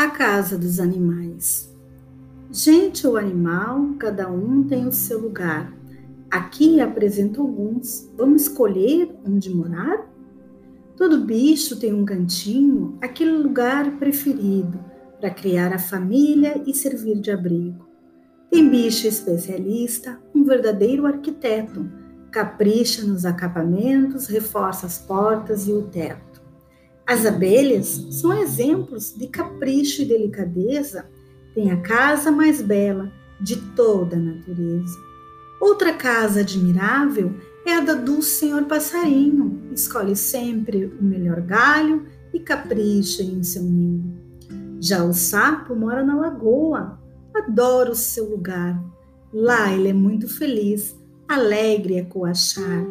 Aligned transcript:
A 0.00 0.08
casa 0.08 0.56
dos 0.56 0.80
animais. 0.80 1.76
Gente 2.50 3.06
ou 3.06 3.18
animal, 3.18 3.96
cada 3.98 4.30
um 4.30 4.62
tem 4.62 4.86
o 4.86 4.92
seu 4.92 5.20
lugar. 5.20 5.70
Aqui 6.30 6.80
apresento 6.80 7.42
alguns. 7.42 8.10
Vamos 8.16 8.44
escolher 8.44 9.14
onde 9.26 9.54
morar? 9.54 10.10
Todo 10.96 11.26
bicho 11.26 11.78
tem 11.78 11.92
um 11.92 12.06
cantinho, 12.06 12.96
aquele 13.02 13.32
lugar 13.32 13.98
preferido 13.98 14.82
para 15.20 15.28
criar 15.28 15.70
a 15.74 15.78
família 15.78 16.62
e 16.66 16.72
servir 16.72 17.20
de 17.20 17.30
abrigo. 17.30 17.86
Tem 18.50 18.70
bicho 18.70 19.06
especialista, 19.06 20.18
um 20.34 20.44
verdadeiro 20.44 21.04
arquiteto, 21.04 21.86
capricha 22.30 23.04
nos 23.04 23.26
acabamentos, 23.26 24.28
reforça 24.28 24.86
as 24.86 24.96
portas 24.96 25.68
e 25.68 25.72
o 25.72 25.82
teto. 25.82 26.29
As 27.10 27.26
abelhas 27.26 28.06
são 28.12 28.32
exemplos 28.32 29.12
de 29.12 29.26
capricho 29.26 30.02
e 30.02 30.04
delicadeza, 30.04 31.10
têm 31.52 31.72
a 31.72 31.80
casa 31.80 32.30
mais 32.30 32.62
bela 32.62 33.10
de 33.40 33.56
toda 33.56 34.14
a 34.14 34.20
natureza. 34.20 34.96
Outra 35.60 35.92
casa 35.92 36.42
admirável 36.42 37.34
é 37.66 37.74
a 37.74 37.80
da 37.80 37.94
do 37.94 38.22
senhor 38.22 38.62
passarinho, 38.66 39.60
escolhe 39.72 40.14
sempre 40.14 40.84
o 40.84 41.02
melhor 41.02 41.40
galho 41.40 42.06
e 42.32 42.38
capricha 42.38 43.24
em 43.24 43.42
seu 43.42 43.64
ninho. 43.64 44.16
Já 44.78 45.02
o 45.02 45.12
sapo 45.12 45.74
mora 45.74 46.04
na 46.04 46.14
lagoa, 46.14 46.96
adora 47.34 47.90
o 47.90 47.96
seu 47.96 48.30
lugar. 48.30 48.80
Lá 49.32 49.72
ele 49.72 49.88
é 49.88 49.92
muito 49.92 50.28
feliz, 50.28 50.96
alegre 51.26 51.98
a 51.98 52.04
coachar. 52.04 52.86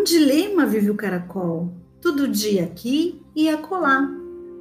Um 0.00 0.04
dilema 0.04 0.64
vive 0.64 0.90
o 0.90 0.94
caracol, 0.94 1.74
todo 2.00 2.26
dia 2.26 2.64
aqui 2.64 3.20
e 3.36 3.50
acolá, 3.50 4.10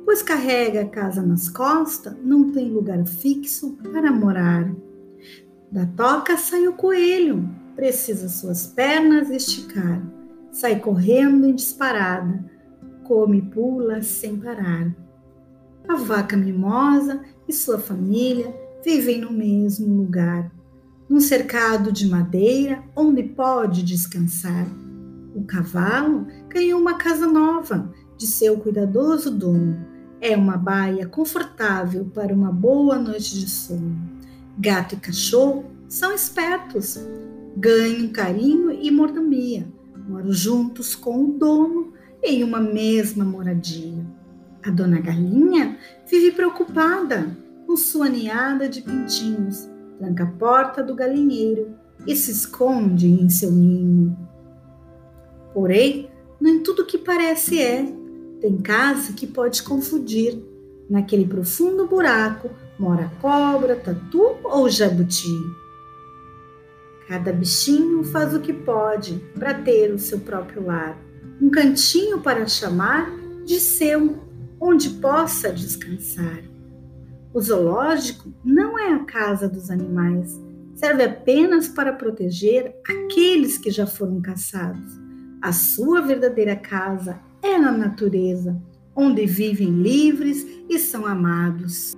pois 0.04 0.22
carrega 0.22 0.82
a 0.82 0.90
casa 0.90 1.22
nas 1.22 1.48
costas, 1.48 2.14
não 2.22 2.52
tem 2.52 2.70
lugar 2.70 3.06
fixo 3.08 3.78
para 3.82 4.12
morar. 4.12 4.70
Da 5.72 5.86
toca 5.86 6.36
sai 6.36 6.68
o 6.68 6.74
coelho, 6.74 7.50
precisa 7.74 8.28
suas 8.28 8.68
pernas 8.68 9.30
esticar, 9.30 10.06
sai 10.52 10.78
correndo 10.78 11.48
em 11.48 11.56
disparada, 11.56 12.44
come 13.06 13.38
e 13.38 13.42
pula 13.42 14.02
sem 14.02 14.36
parar. 14.36 14.94
A 15.88 15.96
vaca 15.96 16.36
mimosa 16.36 17.22
e 17.48 17.54
sua 17.54 17.80
família 17.80 18.54
vivem 18.84 19.22
no 19.22 19.32
mesmo 19.32 20.02
lugar 20.02 20.52
num 21.10 21.22
cercado 21.22 21.94
de 21.94 22.10
madeira 22.10 22.84
onde 22.94 23.24
pode 23.24 23.84
descansar. 23.84 24.68
O 25.36 25.44
cavalo 25.44 26.28
ganhou 26.50 26.80
uma 26.80 26.96
casa 26.96 27.28
nova 27.28 27.92
de 28.18 28.26
seu 28.26 28.58
cuidadoso 28.58 29.32
dono. 29.32 29.86
É 30.22 30.36
uma 30.36 30.58
baia 30.58 31.08
confortável 31.08 32.06
para 32.06 32.34
uma 32.34 32.52
boa 32.52 32.98
noite 32.98 33.40
de 33.40 33.50
sono. 33.50 33.98
Gato 34.58 34.96
e 34.96 35.00
cachorro 35.00 35.66
são 35.88 36.14
espertos, 36.14 37.00
ganham 37.56 38.10
carinho 38.10 38.72
e 38.72 38.92
mordomia, 38.92 39.68
moram 40.08 40.32
juntos 40.32 40.96
com 40.96 41.24
o 41.24 41.34
dono 41.38 41.94
em 42.22 42.44
uma 42.44 42.60
mesma 42.60 43.24
moradia. 43.24 44.06
A 44.66 44.70
dona 44.70 45.00
galinha 45.00 45.78
vive 46.06 46.32
preocupada 46.32 47.38
com 47.66 47.78
sua 47.78 48.10
ninhada 48.10 48.68
de 48.68 48.82
pintinhos 48.82 49.70
tranca 50.00 50.24
a 50.24 50.28
porta 50.28 50.82
do 50.82 50.96
galinheiro 50.96 51.76
e 52.08 52.16
se 52.16 52.32
esconde 52.32 53.08
em 53.08 53.30
seu 53.30 53.52
ninho. 53.52 54.18
Porém, 55.60 56.10
nem 56.40 56.64
tudo 56.64 56.86
que 56.86 56.98
parece 56.98 57.62
é. 57.62 57.86
Tem 58.40 58.56
casa 58.60 59.12
que 59.12 59.28
pode 59.28 59.62
confundir. 59.62 60.42
Naquele 60.90 61.26
profundo 61.26 61.86
buraco 61.86 62.50
mora 62.80 63.12
cobra, 63.20 63.76
tatu 63.76 64.38
ou 64.42 64.70
jabuti. 64.70 65.28
Cada 67.10 67.34
bichinho 67.34 68.06
faz 68.06 68.34
o 68.34 68.40
que 68.40 68.54
pode 68.54 69.22
para 69.38 69.54
ter 69.54 69.94
o 69.94 70.00
seu 70.00 70.20
próprio 70.22 70.66
lar, 70.66 70.98
um 71.42 71.50
cantinho 71.50 72.22
para 72.22 72.48
chamar 72.48 73.12
de 73.44 73.60
seu, 73.60 74.18
onde 74.62 74.90
possa 74.92 75.52
descansar. 75.52 76.42
O 77.34 77.42
zoológico 77.42 78.34
não 78.46 78.80
é 78.80 78.94
a 78.94 79.04
casa 79.04 79.50
dos 79.50 79.70
animais, 79.70 80.40
serve 80.74 81.04
apenas 81.04 81.68
para 81.68 81.92
proteger 81.92 82.74
aqueles 82.88 83.58
que 83.58 83.70
já 83.70 83.86
foram 83.86 84.22
caçados. 84.22 85.09
A 85.42 85.54
sua 85.54 86.02
verdadeira 86.02 86.56
casa 86.56 87.20
é 87.42 87.58
na 87.58 87.72
natureza, 87.72 88.62
onde 88.94 89.26
vivem 89.26 89.82
livres 89.82 90.46
e 90.68 90.78
são 90.78 91.06
amados. 91.06 91.96